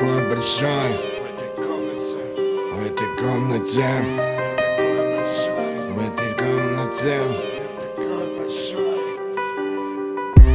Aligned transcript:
такой 0.00 0.28
большой 0.28 0.66
В 1.12 1.26
этой 1.26 1.48
комнате. 1.62 2.16
В 2.72 2.86
этой 2.86 3.08
комнате. 3.18 3.86
В 5.90 5.98
этой 6.00 6.34
комнате. 6.36 7.20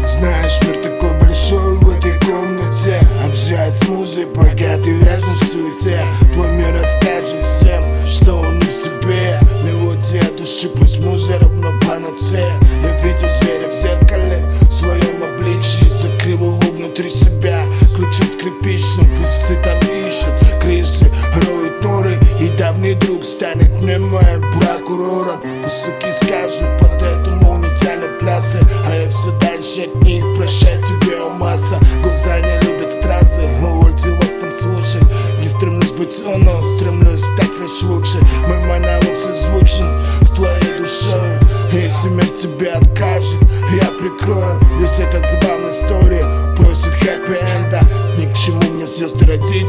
Знаешь, 0.08 0.60
мир 0.63 0.78
такой 0.81 1.20
большой 1.20 1.78
в 1.78 1.89
этой 1.97 2.20
комнате. 2.21 3.00
Обжать 3.23 3.77
с 3.77 3.88
музой, 3.88 4.26
пока 4.27 4.77
ты 4.77 4.91
вязнешь 4.91 5.41
в 5.41 5.52
суете 5.52 6.00
Твой 6.34 6.52
мир 6.54 6.73
расскажет 6.73 7.43
всем, 7.43 7.84
что 8.07 8.38
он 8.38 8.59
в 8.59 8.71
себе. 8.71 9.39
Мелодия 9.64 10.23
души 10.36 10.70
пусть 10.70 11.00
муза 11.00 11.39
равно 11.39 11.71
панацея 11.82 12.64
все 19.39 19.55
там 19.55 19.77
ищут 19.80 20.34
Крысы 20.62 21.12
роют 21.45 21.84
норы 21.84 22.17
И 22.39 22.49
давний 22.57 22.93
друг 22.93 23.23
станет 23.23 23.70
мне 23.81 23.98
моим 23.98 24.41
прокурором. 24.52 25.41
Суки 25.70 26.12
скажут 26.12 26.77
под 26.80 27.02
этому 27.02 27.57
не 27.57 28.20
плясы 28.20 28.59
А 28.85 28.95
я 28.95 29.09
все 29.09 29.31
дальше 29.40 29.81
от 29.81 29.95
них 30.03 30.23
Прощай 30.35 30.77
тебе, 30.84 31.17
о 31.17 31.29
масса 31.29 31.79
Глаза 32.02 32.40
не 32.40 32.67
любят 32.67 32.90
страсты 32.90 33.41
Увольте 33.62 34.09
вас 34.16 34.35
там 34.40 34.52
слушать 34.52 35.03
Не 35.41 35.48
стремлюсь 35.48 35.91
быть 35.91 36.21
он, 36.26 36.48
стремлюсь 36.77 37.21
стать 37.21 37.55
лишь 37.59 37.81
лучше. 37.84 38.17
Мой 38.48 38.59
монолог 38.65 39.15
созвучен 39.15 39.88
с 40.21 40.29
твоей 40.29 40.77
душой. 40.77 41.40
Если 41.71 42.09
мир 42.09 42.27
тебе 42.29 42.70
откажет, 42.70 43.40
я 43.81 43.88
прикрою 43.99 44.59
Весь 44.79 44.99
этот 44.99 45.27
забавный 45.27 45.71
истории 45.71 46.55
Просит 46.55 46.93
хэппи-энда 47.02 47.55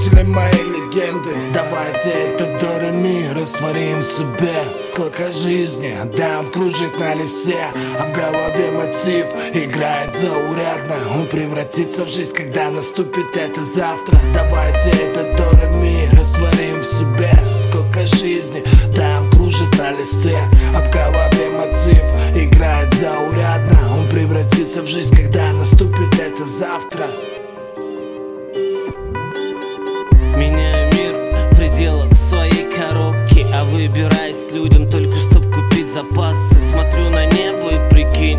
родители 0.06 0.22
моей 0.24 0.64
легенды. 0.64 1.30
Давайте 1.52 2.10
это 2.10 2.58
до 2.58 2.92
ми 2.92 3.28
растворим 3.34 3.98
в 3.98 4.04
себе 4.04 4.54
Сколько 4.88 5.30
жизни 5.32 5.94
отдам 6.00 6.50
кружит 6.50 6.98
на 6.98 7.14
листе 7.14 7.58
А 7.98 8.06
в 8.06 8.12
голове 8.12 8.70
мотив 8.72 9.26
играет 9.52 10.12
заурядно. 10.12 10.96
Он 11.14 11.26
превратится 11.26 12.04
в 12.04 12.08
жизнь, 12.08 12.34
когда 12.34 12.70
наступит 12.70 13.36
это 13.36 13.64
завтра. 13.64 14.18
Давайте 14.34 14.90
это 15.04 15.22
до 15.36 15.68
ми 15.76 16.08
растворим 16.12 16.80
в 16.80 16.84
себе 16.84 17.30
Сколько 17.68 18.00
жизни 18.06 18.62
там 18.94 19.30
кружит 19.30 19.76
на 19.78 19.92
листе 19.92 20.36
А 20.74 20.80
в 20.80 20.90
голове 20.90 21.50
мотив 21.50 22.04
играет 22.34 22.92
заурядно. 22.94 23.98
Он 23.98 24.08
превратится 24.08 24.82
в 24.82 24.86
жизнь, 24.86 25.14
когда 25.14 25.52
наступит 25.52 26.18
это 26.18 26.44
завтра 26.44 27.06
выбираюсь 33.66 34.44
к 34.48 34.52
людям 34.52 34.88
только 34.88 35.16
чтоб 35.16 35.44
купить 35.52 35.92
запасы. 35.92 36.60
Смотрю 36.70 37.10
на 37.10 37.26
небо 37.26 37.70
и 37.70 37.90
прикинь 37.90 38.38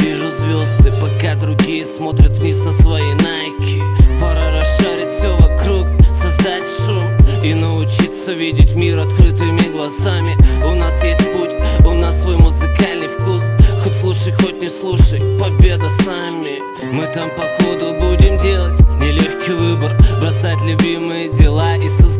Вижу 0.00 0.30
звезды, 0.30 0.92
пока 1.00 1.34
другие 1.34 1.84
смотрят 1.84 2.38
вниз 2.38 2.64
на 2.64 2.72
свои 2.72 3.14
найки. 3.14 3.82
Пора 4.20 4.50
расшарить 4.60 5.08
все 5.08 5.36
вокруг, 5.36 5.86
создать 6.14 6.64
шум 6.84 7.10
И 7.42 7.54
научиться 7.54 8.32
видеть 8.32 8.74
мир 8.74 8.98
открытыми 8.98 9.72
глазами. 9.72 10.36
У 10.64 10.74
нас 10.74 11.02
есть 11.04 11.32
путь, 11.32 11.54
у 11.86 11.92
нас 11.92 12.22
свой 12.22 12.36
музыкальный 12.36 13.08
вкус. 13.08 13.42
Хоть 13.82 13.94
слушай, 13.94 14.32
хоть 14.32 14.60
не 14.60 14.68
слушай, 14.68 15.20
победа 15.38 15.88
с 15.88 16.06
нами. 16.06 16.60
Мы 16.92 17.06
там 17.06 17.30
походу 17.30 17.92
будем 17.94 18.38
делать 18.38 18.80
нелегкий 19.00 19.52
выбор. 19.52 19.92
Бросать 20.20 20.62
любимые 20.62 21.28
дела 21.28 21.76
и 21.76 21.88
создавать 21.88 22.13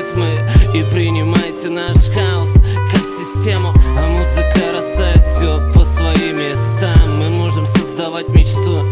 ритмы 0.00 0.48
И 0.74 0.82
принимайте 0.82 1.68
наш 1.68 2.08
хаос 2.08 2.52
как 2.90 3.02
систему 3.02 3.72
А 3.96 4.08
музыка 4.08 4.72
расставит 4.72 5.22
все 5.22 5.72
по 5.72 5.84
своим 5.84 6.38
местам. 6.38 7.18
Мы 7.18 7.30
можем 7.30 7.66
создавать 7.66 8.28
мечту 8.28 8.84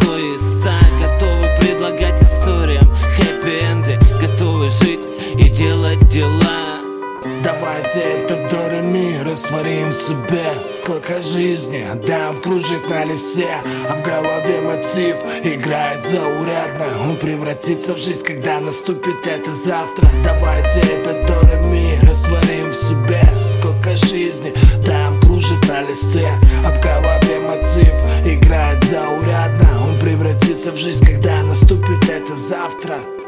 сто 0.00 0.18
и 0.18 0.36
ста 0.36 0.78
Готовы 1.00 1.54
предлагать 1.60 2.22
историям 2.22 2.90
хэппи-энды 3.16 3.98
Готовы 4.20 4.68
жить 4.68 5.06
и 5.36 5.48
делать 5.48 6.04
дела. 6.10 6.80
Давайте 7.42 8.00
это 8.00 8.36
растворим 9.36 9.90
в 9.90 9.92
себе. 9.92 10.46
Сколько 10.78 11.20
жизни 11.20 11.84
дам 12.06 12.40
кружит 12.40 12.88
на 12.88 13.04
листе 13.04 13.50
А 13.86 13.96
в 13.96 14.02
голове 14.02 14.62
мотив 14.62 15.16
играет 15.44 16.02
заурядно. 16.02 16.86
Он 17.06 17.16
превратится 17.18 17.92
в 17.92 17.98
жизнь, 17.98 18.24
когда 18.24 18.60
наступит 18.60 19.26
это 19.26 19.54
завтра. 19.54 20.08
Давайте 20.24 20.80
этот 20.90 21.26
дорог 21.26 21.46
растворим 22.02 22.70
в 22.70 22.74
себе. 22.74 23.20
Сколько 23.58 23.90
жизни 24.06 24.54
дам 24.86 25.20
кружит 25.20 25.68
на 25.68 25.82
листе 25.82 26.26
А 26.64 26.70
в 26.70 26.80
голове 26.80 27.40
мотив 27.40 27.92
играет 28.24 28.82
заурядно. 28.84 29.86
Он 29.86 29.98
превратится 29.98 30.72
в 30.72 30.76
жизнь, 30.76 31.04
когда 31.04 31.42
наступит 31.42 32.08
это 32.08 32.34
завтра. 32.34 33.25